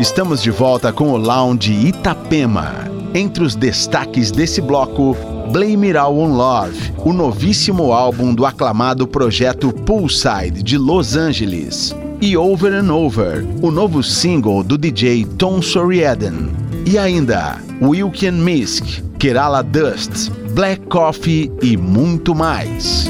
Estamos 0.00 0.42
de 0.42 0.50
volta 0.50 0.94
com 0.94 1.12
o 1.12 1.16
Lounge 1.18 1.74
Itapema. 1.74 2.90
Entre 3.12 3.44
os 3.44 3.54
destaques 3.54 4.30
desse 4.30 4.62
bloco, 4.62 5.14
Blame 5.52 5.88
It 5.88 5.98
All 5.98 6.18
on 6.18 6.34
Love, 6.38 6.94
o 7.04 7.12
novíssimo 7.12 7.92
álbum 7.92 8.34
do 8.34 8.46
aclamado 8.46 9.06
projeto 9.06 9.70
Poolside 9.70 10.62
de 10.62 10.78
Los 10.78 11.18
Angeles, 11.18 11.94
e 12.18 12.34
Over 12.34 12.72
and 12.72 12.90
Over, 12.90 13.46
o 13.60 13.70
novo 13.70 14.02
single 14.02 14.62
do 14.62 14.78
DJ 14.78 15.26
Tom 15.36 15.60
Soriaden. 15.60 16.48
E 16.86 16.96
ainda 16.96 17.58
Wilkin 17.82 18.32
Misk, 18.32 19.02
Kerala 19.18 19.62
Dust, 19.62 20.30
Black 20.54 20.80
Coffee 20.86 21.52
e 21.60 21.76
muito 21.76 22.34
mais. 22.34 23.06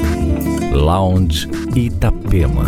Lounge 0.73 1.47
Itapema. 1.73 2.65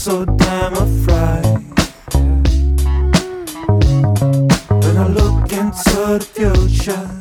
so 0.00 0.24
damn 0.24 0.72
afraid. 0.72 1.44
When 4.82 4.96
I 4.96 5.06
look 5.08 5.52
into 5.52 6.18
the 6.18 6.26
future. 6.32 7.19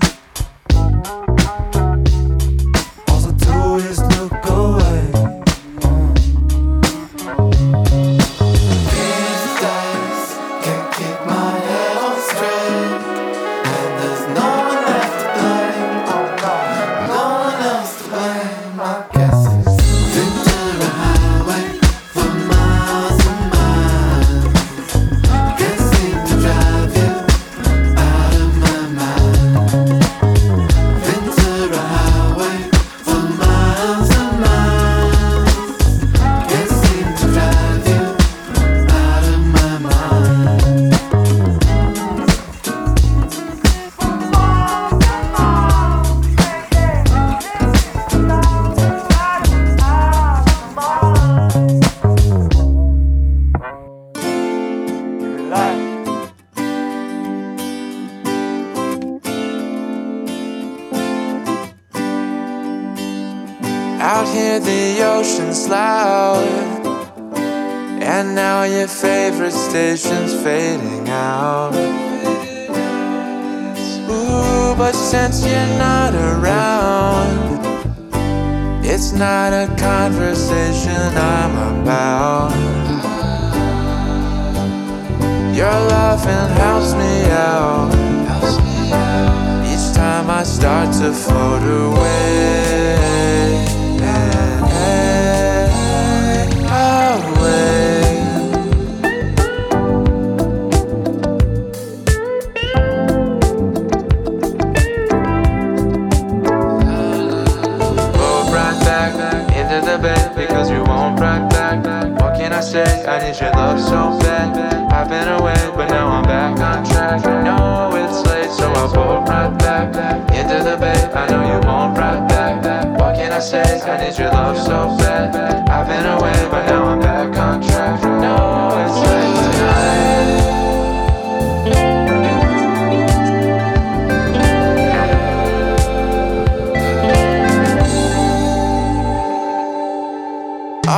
say 112.69 113.03
I 113.05 113.17
need 113.25 113.39
your 113.41 113.51
love 113.51 113.79
so 113.81 114.19
bad. 114.19 114.55
I've 114.93 115.09
been 115.09 115.27
away, 115.27 115.57
but 115.75 115.89
now 115.89 116.07
I'm 116.09 116.23
back 116.23 116.59
on 116.59 116.85
track. 116.85 117.25
I 117.25 117.41
know 117.41 117.89
it's 117.97 118.21
late, 118.29 118.51
so 118.51 118.71
I'll 118.71 118.93
pull 118.93 119.23
right 119.25 119.57
back. 119.57 119.89
Into 120.37 120.63
the 120.63 120.77
bay, 120.77 121.01
I 121.13 121.27
know 121.29 121.41
you 121.49 121.67
won't 121.67 121.97
right 121.97 122.27
back. 122.29 122.85
What 122.99 123.15
can 123.15 123.31
I 123.31 123.39
say? 123.39 123.81
I 123.81 124.05
need 124.05 124.17
your 124.19 124.29
love 124.29 124.57
so 124.57 124.95
bad. 125.01 125.35
I've 125.67 125.87
been 125.87 126.05
away, 126.05 126.47
but 126.51 126.65
now 126.67 126.83
I'm 126.85 126.99
back 126.99 127.35
on 127.37 127.61
track. 127.63 128.08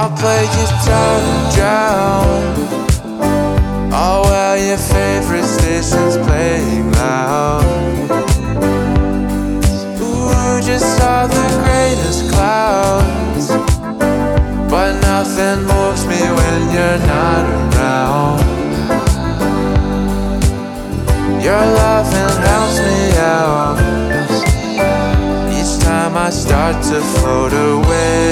I'll 0.01 0.09
play 0.17 0.45
just 0.45 0.89
and 0.89 1.53
drown. 1.53 2.41
Oh 3.93 4.21
well, 4.25 4.57
your 4.57 4.79
favorite 4.79 5.45
station's 5.45 6.17
playing 6.25 6.91
loud. 6.93 7.61
Ooh, 10.01 10.59
just 10.65 10.97
saw 10.97 11.27
the 11.27 11.47
greatest 11.61 12.31
clouds, 12.31 13.49
but 14.71 14.99
nothing 15.01 15.65
moves 15.69 16.03
me 16.07 16.17
when 16.17 16.61
you're 16.73 17.01
not 17.05 17.45
around. 17.61 18.41
Your 21.43 21.63
loving 21.77 22.41
helps 22.49 22.77
me 22.79 23.17
out. 23.19 23.77
Each 25.53 25.77
time 25.85 26.17
I 26.17 26.31
start 26.31 26.81
to 26.85 27.01
float 27.01 27.53
away. 27.53 28.31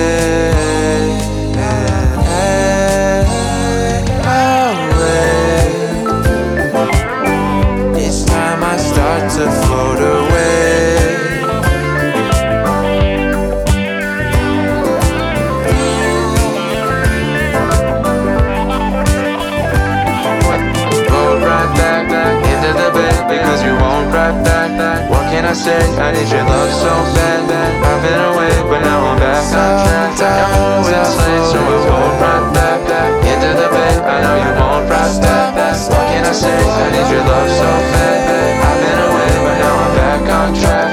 Say 25.54 25.82
I 25.98 26.12
need 26.12 26.30
your 26.30 26.44
love 26.44 26.72
so 26.72 26.94
bad? 27.16 27.50
I've 27.50 28.02
been 28.06 28.22
away, 28.22 28.54
but 28.70 28.82
now 28.86 29.14
I'm 29.14 29.20
back 29.20 29.44
on 29.50 29.82
track. 29.86 30.22
I'm 30.22 30.54
always 30.62 30.94
late, 30.94 31.46
so 31.50 31.58
I 31.58 31.78
won't 31.90 32.22
run 32.22 32.54
back, 32.54 32.80
back 32.88 33.12
into 33.26 33.50
the 33.58 33.70
bed. 33.70 33.98
I 34.04 34.22
know 34.22 34.36
you 34.38 34.52
won't 34.60 34.90
run 34.90 35.22
back. 35.22 35.58
What 35.90 36.06
can 36.12 36.26
I 36.26 36.34
say? 36.34 36.54
I 36.54 36.92
need 36.92 37.10
your 37.10 37.24
love 37.26 37.50
so 37.50 37.70
bad. 37.94 38.62
I've 38.62 38.78
been 38.84 39.00
away, 39.10 39.32
but 39.42 39.56
now 39.58 39.76
I'm 39.86 39.92
back 39.98 40.22
on 40.30 40.50
track. 40.60 40.89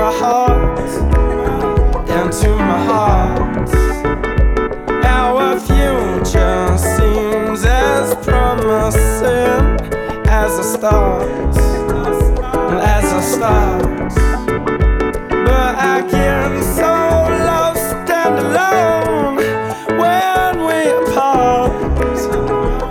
My 0.00 0.10
heart. 0.10 0.78
Down 2.08 2.30
to 2.30 2.48
my 2.56 2.80
heart. 2.90 3.68
Our 5.04 5.60
future 5.60 6.78
seems 6.96 7.64
as 7.66 8.14
promising 8.24 9.62
as 10.26 10.52
a 10.58 10.64
start 10.64 11.54
as 12.96 13.12
a 13.12 13.22
start. 13.34 14.12
But 15.46 15.72
I 15.92 15.96
get 16.10 16.62
so 16.78 16.92
lost 17.50 17.92
and 18.22 18.36
alone 18.46 19.36
when 20.02 20.54
we 20.68 20.78
apart. 21.00 21.72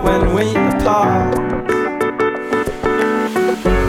When 0.05 0.21
we 0.35 0.45
apart. 0.51 1.35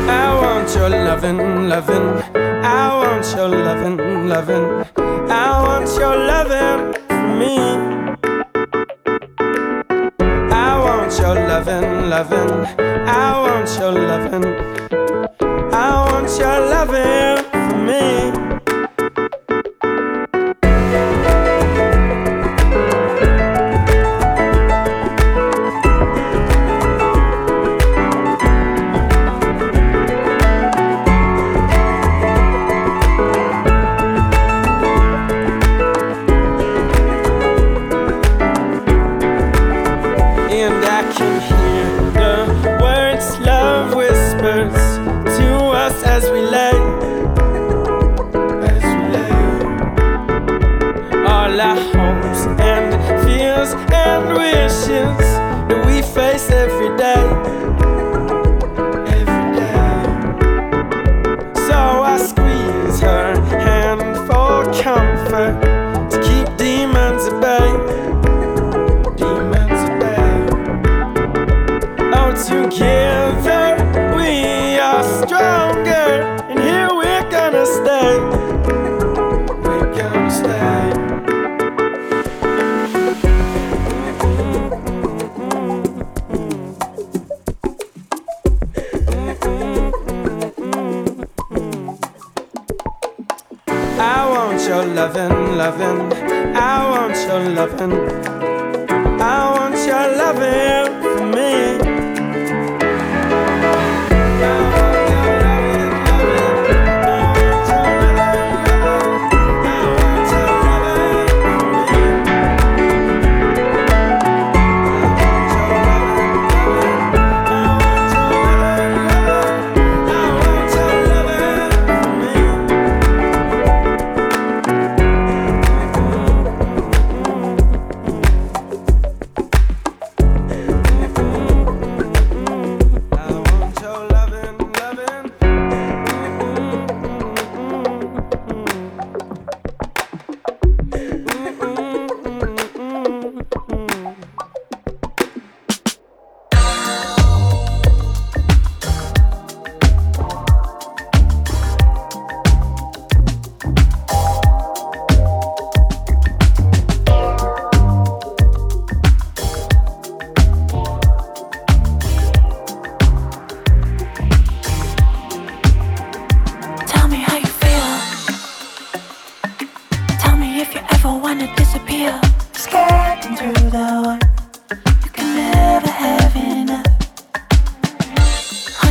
I 0.09 0.27
want 0.41 0.75
your 0.75 0.89
loving, 0.89 1.69
loving. 1.69 2.20
Loving. 4.31 4.87
I 5.29 5.61
want 5.61 5.89
your 5.99 6.17
loving 6.17 6.95
for 7.09 7.27
me. 7.41 7.57
I 10.53 10.79
want 10.79 11.19
your 11.19 11.35
loving, 11.35 12.09
loving. 12.09 12.51
I 12.79 13.41
want 13.43 13.69
your 13.77 13.91
loving. 13.91 14.45
I 15.73 16.13
want 16.13 16.39
your 16.39 16.61
loving 16.71 17.20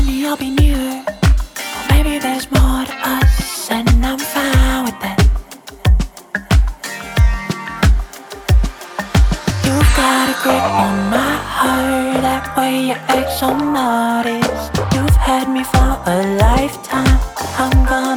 Maybe 0.09 0.25
I'll 0.25 0.37
be 0.37 0.49
new, 0.49 0.75
or 0.75 1.85
maybe 1.91 2.17
there's 2.17 2.49
more 2.49 2.83
to 2.83 2.95
us, 3.15 3.69
and 3.69 3.87
I'm 4.03 4.17
fine 4.17 4.85
with 4.85 4.99
that. 5.01 5.19
You've 9.63 9.91
got 9.95 10.29
a 10.29 10.35
grip 10.41 10.63
on 10.83 11.11
my 11.11 11.35
heart, 11.53 12.23
that 12.23 12.57
way 12.57 12.87
you 12.87 12.93
act 12.93 13.31
so 13.33 13.53
modest. 13.53 14.71
You've 14.95 15.15
had 15.15 15.47
me 15.47 15.63
for 15.63 15.91
a 16.07 16.37
lifetime. 16.37 17.19
I'm 17.59 17.85
gonna. 17.85 18.08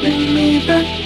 Bring 0.00 0.34
me 0.34 0.66
back 0.66 0.99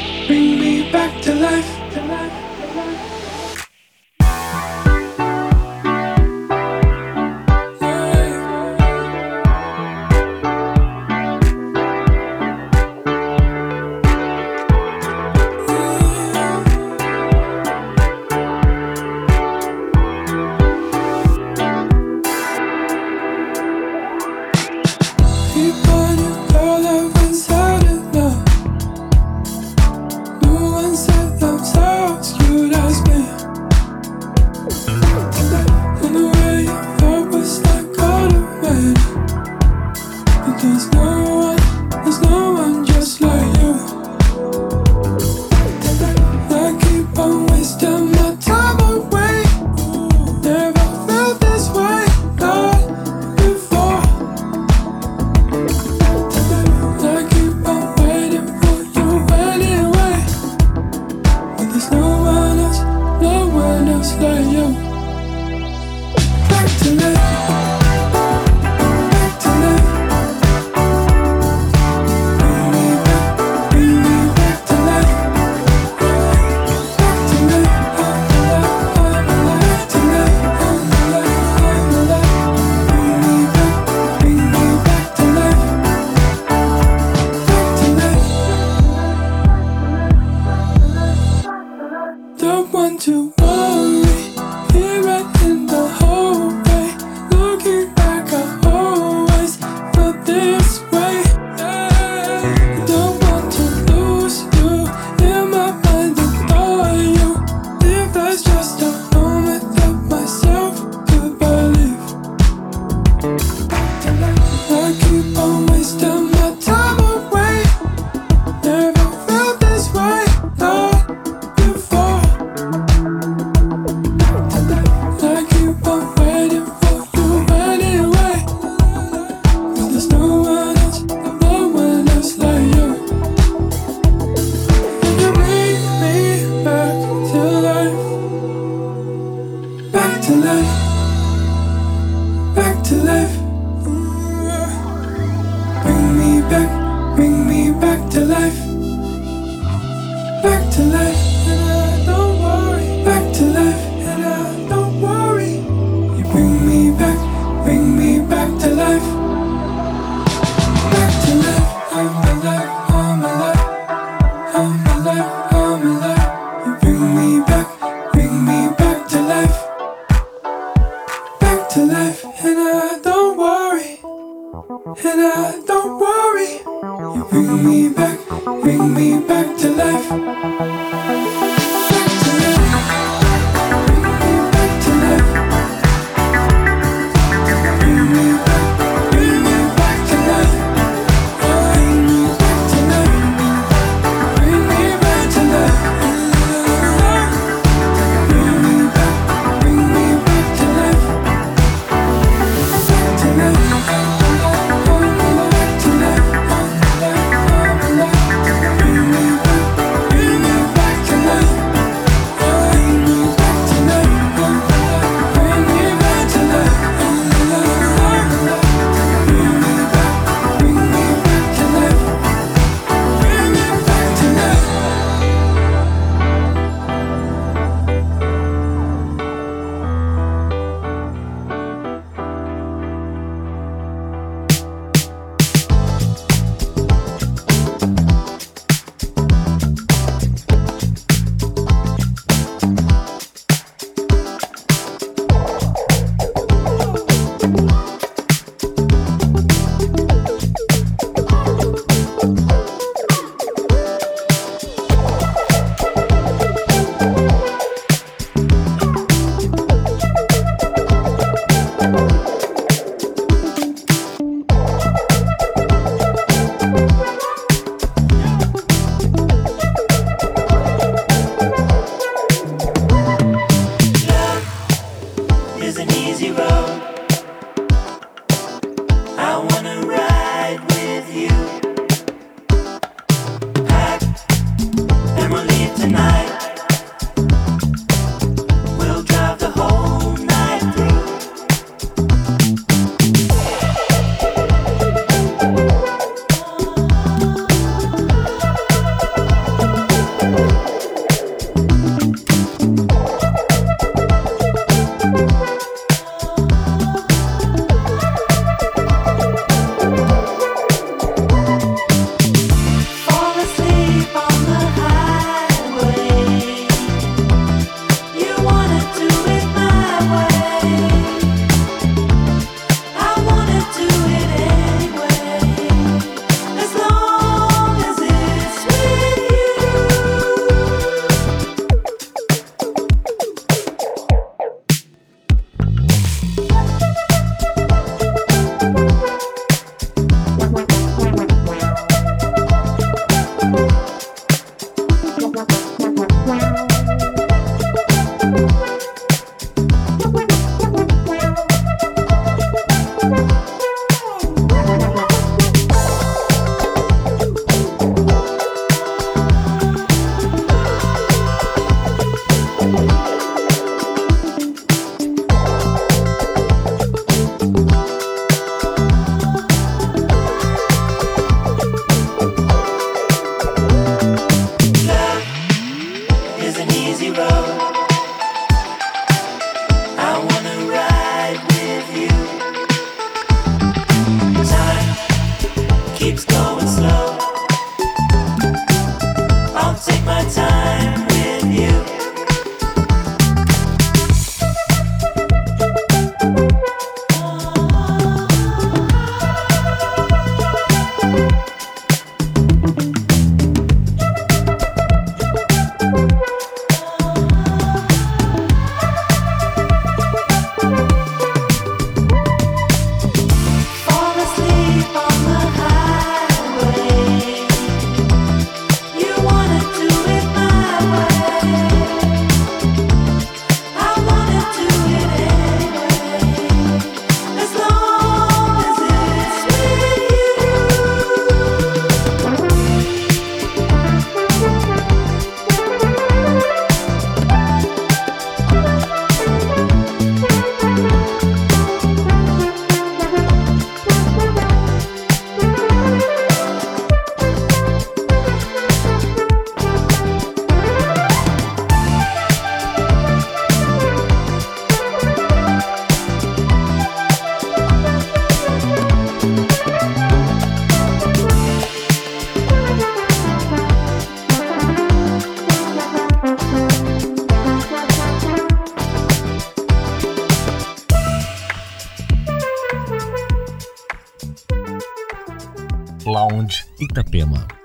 Itapema. 476.95 477.64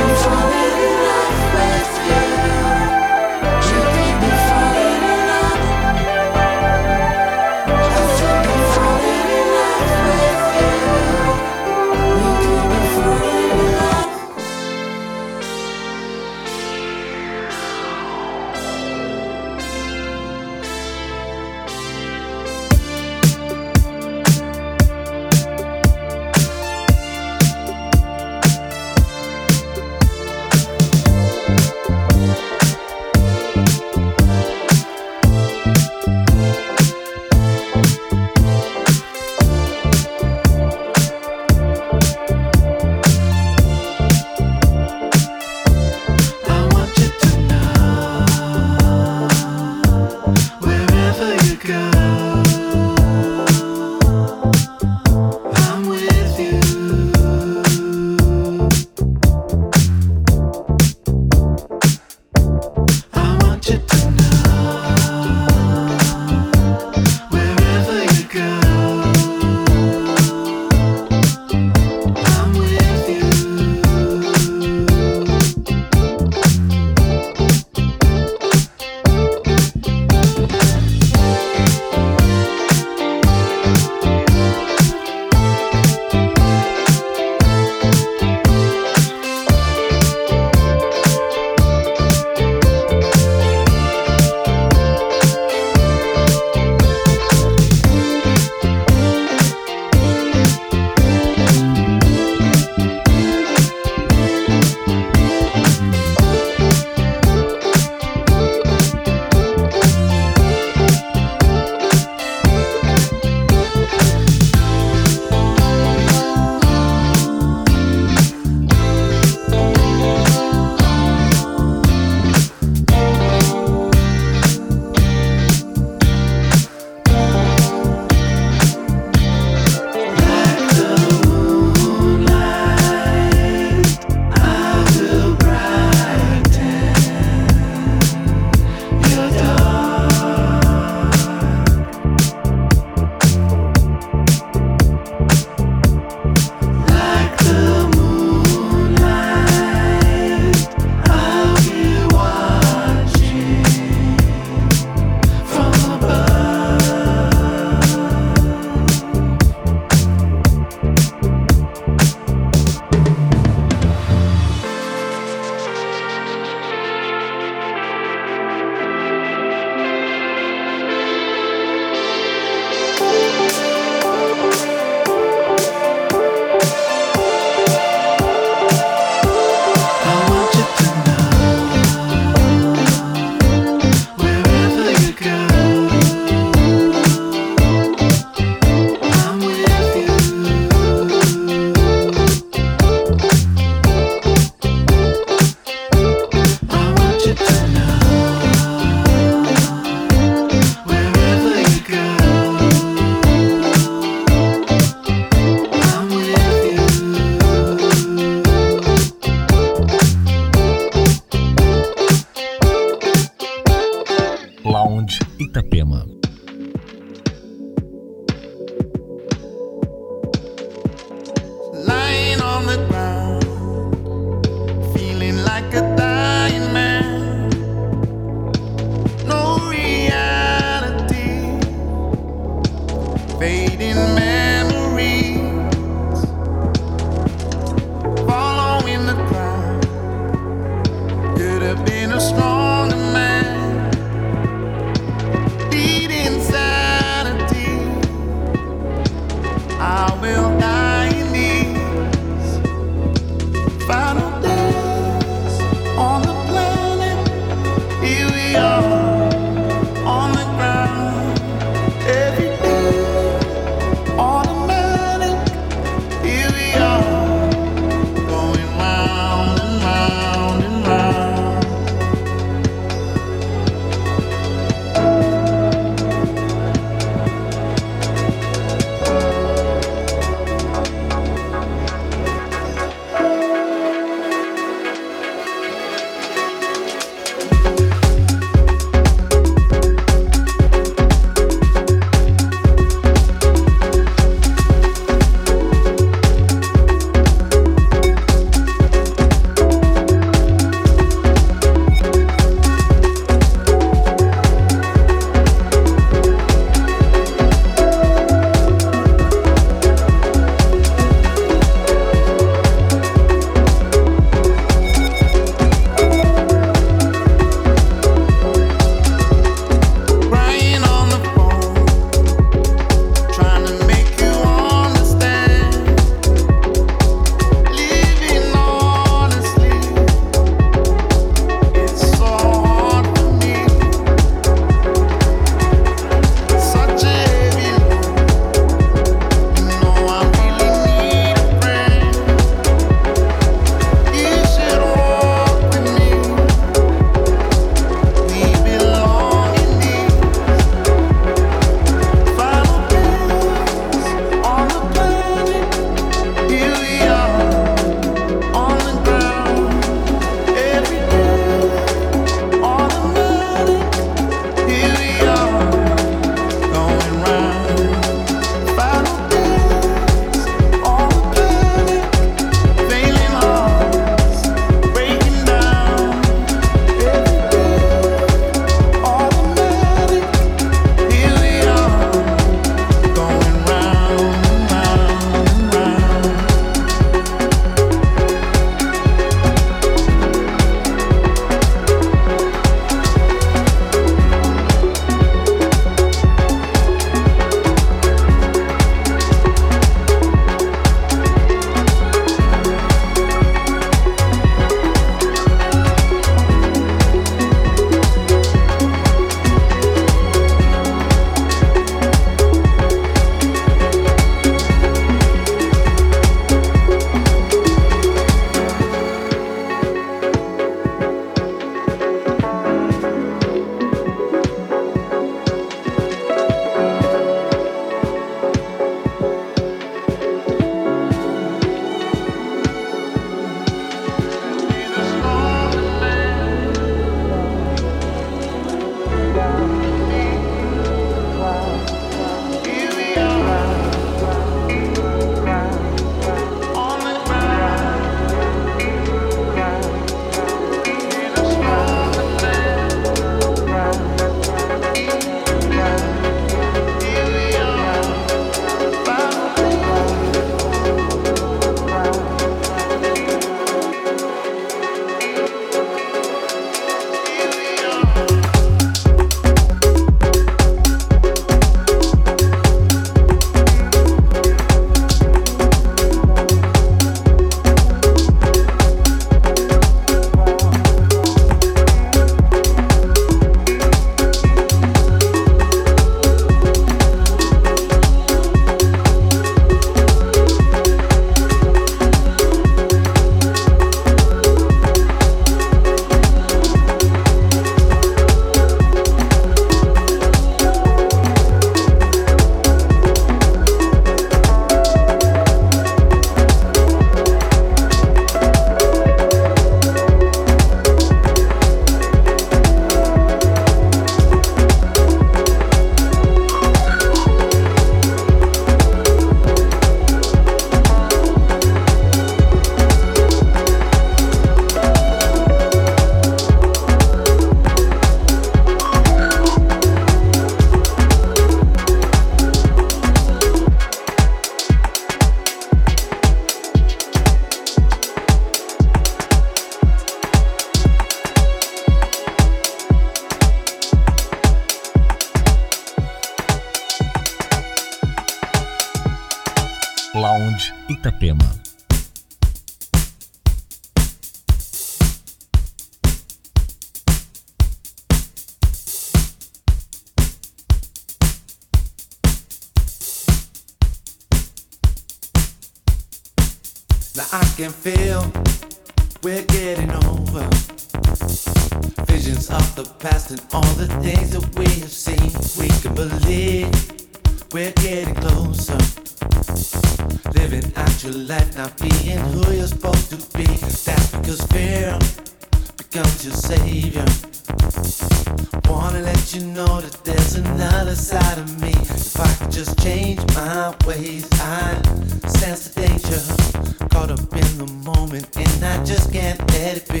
Let 589.28 589.42
you 589.42 589.50
know 589.50 589.80
that 589.82 590.04
there's 590.04 590.36
another 590.36 590.94
side 590.94 591.36
of 591.36 591.60
me. 591.60 591.68
If 591.68 592.18
I 592.18 592.32
could 592.36 592.50
just 592.50 592.78
change 592.82 593.20
my 593.34 593.76
ways, 593.86 594.26
I 594.40 594.80
sense 595.28 595.68
the 595.68 595.82
danger. 595.82 596.88
Caught 596.88 597.10
up 597.10 597.20
in 597.36 597.58
the 597.58 597.70
moment, 597.84 598.34
and 598.38 598.64
I 598.64 598.82
just 598.86 599.12
can't 599.12 599.38
let 599.52 599.76
it 599.76 599.86
be. 599.86 600.00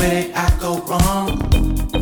Where 0.00 0.10
did 0.10 0.32
I 0.32 0.48
go 0.58 0.78
wrong? 0.88 1.40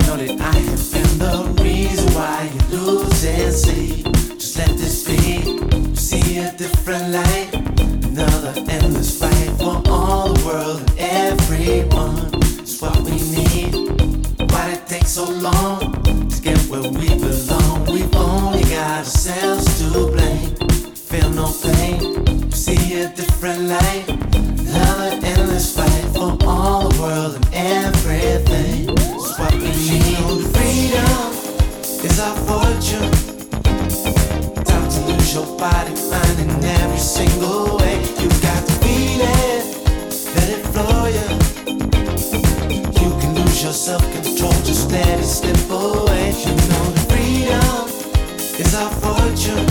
Know 0.06 0.16
that 0.16 0.38
I 0.40 0.54
have 0.54 0.92
been 0.92 1.18
the 1.18 1.60
reason 1.60 2.14
why 2.14 2.48
you 2.54 2.76
lose 2.76 3.24
and 3.24 3.52
see. 3.52 4.04
Just 4.38 4.58
let 4.58 4.68
this 4.68 5.02
be. 5.04 5.50
You 5.50 5.96
see 5.96 6.38
a 6.38 6.52
different 6.52 7.10
light. 7.10 7.50
Another 8.06 8.54
endless 8.70 9.18
fight 9.18 9.50
for 9.58 9.82
all 9.90 10.32
the 10.32 10.46
world 10.46 10.78
and 10.96 11.40
everyone. 11.40 12.30
It's 12.62 12.80
what 12.80 12.96
we 13.00 13.10
need. 13.10 13.55
So 15.06 15.24
long 15.24 15.78
to 16.28 16.42
get 16.42 16.58
where 16.68 16.82
we 16.82 17.08
belong? 17.08 17.86
We've 17.86 18.14
only 18.16 18.62
got 18.64 18.98
ourselves 18.98 19.78
to 19.78 20.08
blame. 20.10 20.54
Feel 20.94 21.30
no 21.30 21.54
pain. 21.62 22.50
See 22.50 23.00
a 23.00 23.08
different 23.14 23.62
light. 23.62 24.04
Another 24.34 25.18
endless 25.24 25.74
fight 25.76 26.04
for 26.12 26.36
all 26.44 26.88
the 26.88 27.00
world 27.00 27.36
and 27.36 27.86
everything. 27.86 28.90
It's 28.90 29.38
what 29.38 29.54
we 29.54 29.70
need. 29.88 30.44
Freedom 30.56 31.22
is 32.04 32.18
our 32.18 32.36
fortune. 32.44 33.12
Time 34.64 34.90
to 34.90 35.00
lose 35.06 35.32
your 35.32 35.46
body, 35.56 35.94
mind 36.10 36.40
in 36.40 36.64
every 36.64 36.98
single 36.98 37.25
self-control, 43.76 44.52
just 44.64 44.90
let 44.90 45.20
it 45.20 45.24
slip 45.24 45.54
away. 45.68 46.32
You 46.32 46.54
know 46.70 46.84
that 46.96 47.06
freedom 47.12 47.84
is 48.58 48.74
our 48.74 48.90
fortune. 49.04 49.66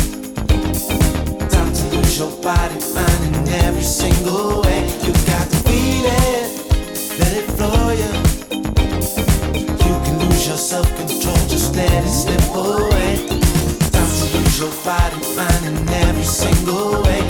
Time 1.50 1.74
to 1.74 1.84
lose 1.96 2.20
your 2.20 2.30
body, 2.44 2.78
mind 2.94 3.36
in 3.36 3.48
every 3.66 3.82
single 3.82 4.62
way. 4.62 4.86
You 5.02 5.12
got 5.26 5.50
to 5.50 5.58
feel 5.66 6.06
it, 6.06 6.46
let 7.18 7.34
it 7.34 7.50
flow 7.58 7.90
you. 7.98 8.12
You 9.86 9.94
can 10.06 10.20
lose 10.30 10.48
your 10.48 10.58
self-control, 10.58 11.42
just 11.50 11.76
let 11.76 12.06
it 12.06 12.08
slip 12.08 12.46
away. 12.54 13.26
Time 13.90 14.12
to 14.20 14.38
lose 14.38 14.60
your 14.60 14.74
body, 14.86 15.18
mind 15.36 15.66
in 15.66 15.90
every 16.06 16.24
single 16.24 17.02
way. 17.02 17.22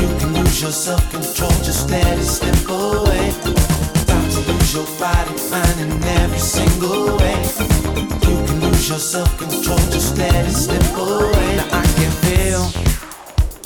You 0.00 0.08
can 0.18 0.32
lose 0.40 0.62
your 0.62 0.72
self-control, 0.72 1.52
just 1.62 1.90
let 1.90 2.18
it 2.18 2.24
slip 2.24 2.66
away. 2.66 3.71
Your 4.72 4.86
body, 4.98 5.34
mind 5.50 5.80
in 5.80 6.02
every 6.02 6.38
single 6.38 7.18
way. 7.18 7.36
You 8.26 8.36
can 8.46 8.60
lose 8.62 8.88
your 8.88 8.98
self-control, 8.98 9.76
just 9.90 10.16
let 10.16 10.46
it 10.46 10.52
slip 10.52 10.82
away. 10.96 11.56
Now 11.56 11.80
I 11.80 11.84
can 11.98 12.10
feel 12.24 12.72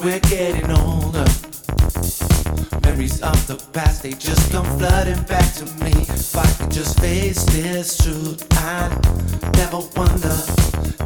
we're 0.03 0.19
getting 0.19 0.69
older. 0.73 1.25
Memories 2.83 3.23
of 3.23 3.47
the 3.47 3.55
past, 3.73 4.03
they 4.03 4.15
just 4.15 4.51
come 4.51 4.67
flooding 4.79 5.23
back 5.27 5.55
to 5.55 5.65
me. 5.85 5.93
If 5.93 6.35
I 6.37 6.47
could 6.59 6.73
just 6.73 6.99
face 6.99 7.45
this 7.45 7.99
truth, 7.99 8.45
I'd 8.59 8.91
never 9.55 9.79
wonder. 9.95 10.37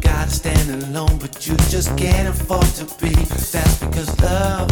Gotta 0.00 0.30
stand 0.30 0.82
alone, 0.82 1.18
but 1.18 1.46
you 1.46 1.56
just 1.68 1.94
can't 1.98 2.26
afford 2.26 2.64
to 2.76 2.86
be. 3.04 3.12
That's 3.52 3.76
because 3.80 4.18
love 4.22 4.68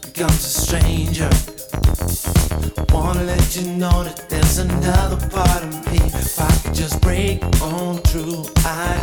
becomes 0.00 0.42
a 0.46 0.60
stranger. 0.64 1.55
Wanna 2.92 3.24
let 3.24 3.56
you 3.56 3.66
know 3.72 4.04
that 4.04 4.28
there's 4.28 4.58
another 4.58 5.16
part 5.28 5.62
of 5.62 5.92
me. 5.92 5.98
If 5.98 6.40
I 6.40 6.50
could 6.62 6.74
just 6.74 7.00
break 7.00 7.42
on 7.62 7.98
through, 7.98 8.44
I 8.64 8.96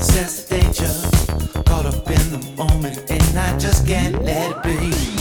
sense 0.00 0.44
the 0.44 0.58
danger. 0.58 1.62
Caught 1.64 1.86
up 1.86 2.10
in 2.10 2.30
the 2.30 2.42
moment, 2.56 3.10
and 3.10 3.38
I 3.38 3.56
just 3.58 3.86
can't 3.86 4.22
let 4.24 4.50
it 4.50 4.62
be. 4.62 5.15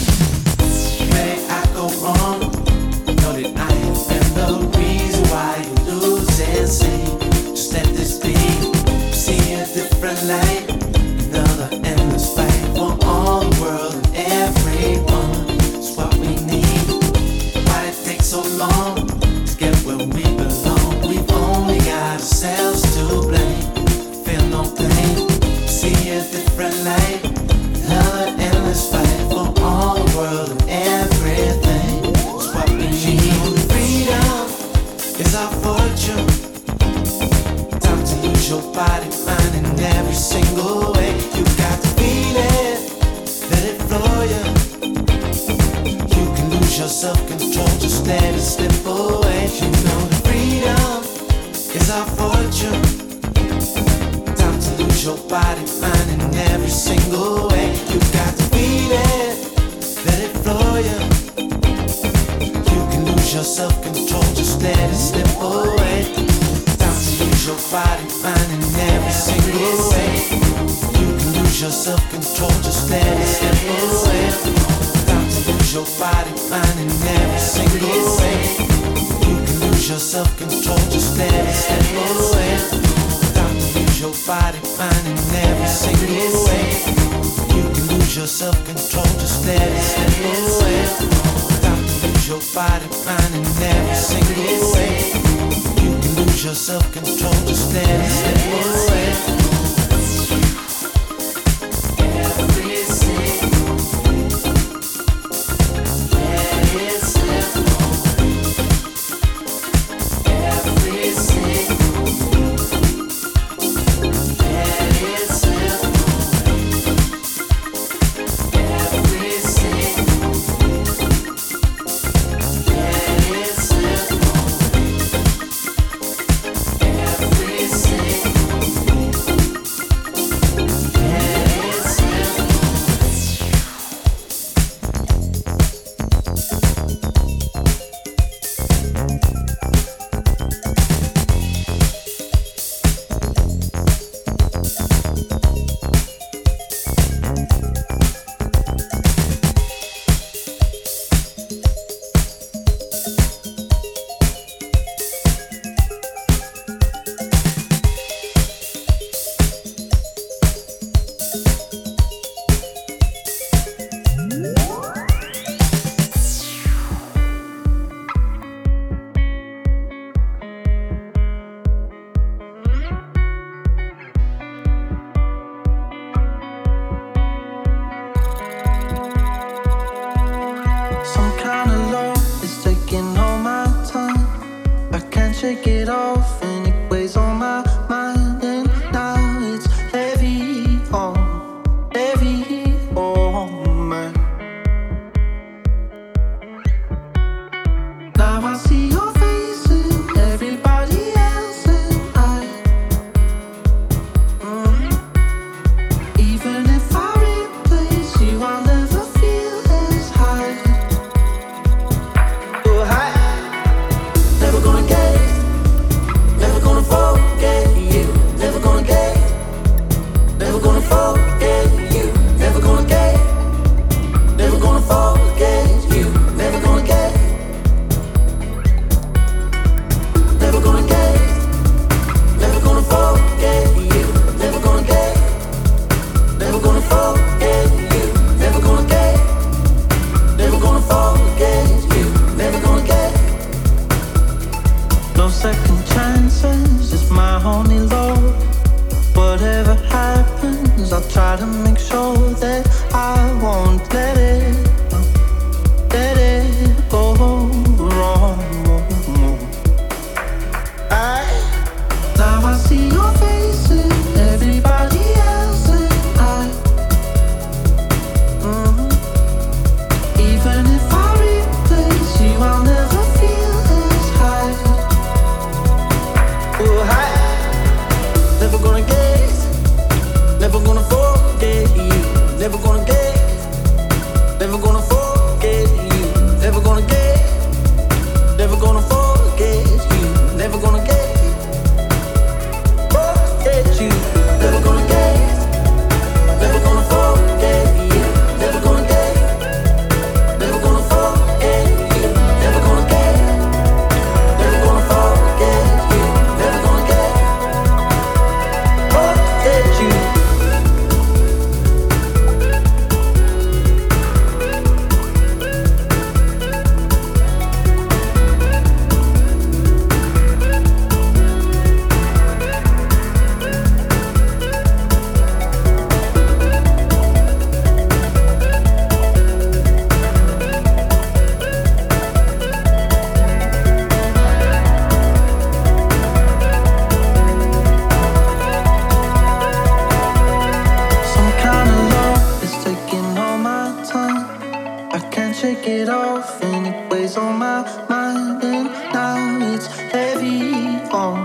mind, 347.90 348.44
and 348.44 348.70
now 348.94 349.54
it's 349.54 349.68
heavy 349.68 350.54
on, 350.92 351.18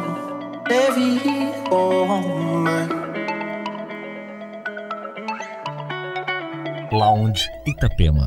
heavy 0.66 1.18
on. 1.70 2.88
Lounge 6.92 7.48
Itapema. 7.66 8.26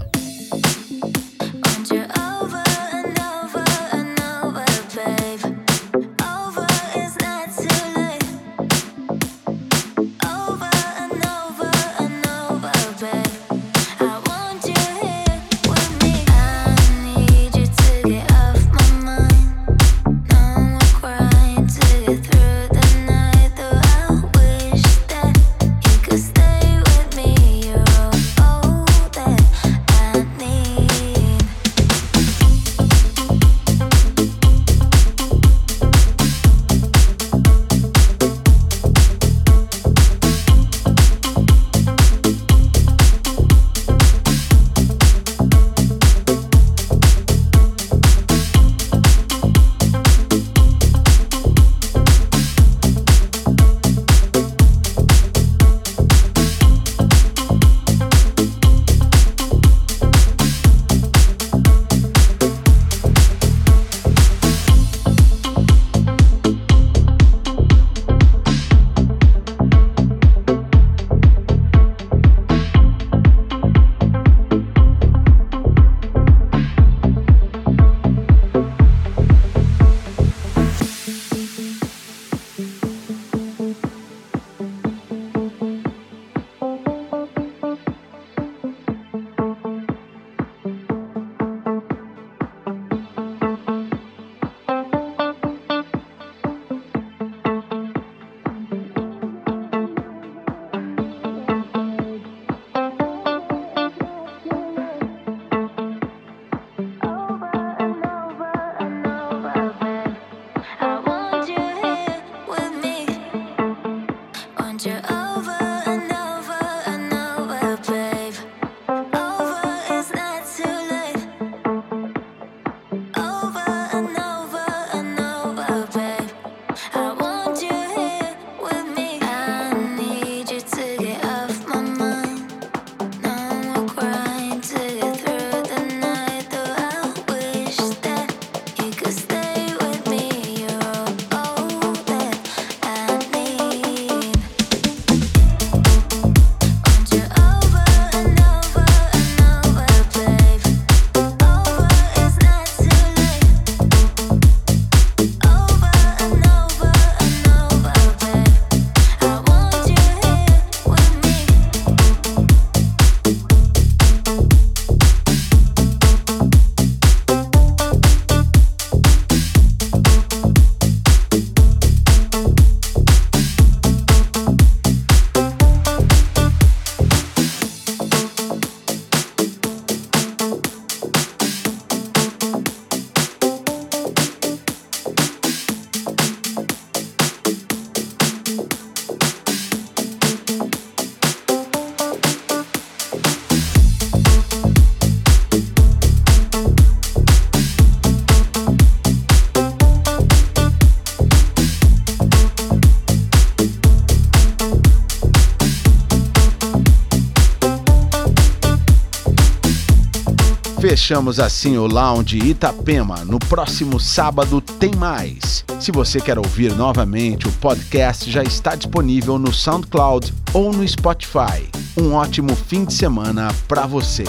Fechamos 211.13 211.39
assim 211.39 211.77
o 211.77 211.85
Lounge 211.85 212.39
Itapema. 212.39 213.23
No 213.23 213.37
próximo 213.37 213.99
sábado 213.99 214.59
tem 214.59 214.95
mais. 214.95 215.63
Se 215.79 215.91
você 215.91 216.19
quer 216.19 216.39
ouvir 216.39 216.75
novamente, 216.75 217.47
o 217.47 217.51
podcast 217.51 218.31
já 218.31 218.41
está 218.41 218.73
disponível 218.73 219.37
no 219.37 219.53
SoundCloud 219.53 220.33
ou 220.55 220.73
no 220.73 220.87
Spotify. 220.87 221.69
Um 221.95 222.13
ótimo 222.13 222.55
fim 222.55 222.83
de 222.83 222.95
semana 222.95 223.53
para 223.67 223.85
você. 223.85 224.23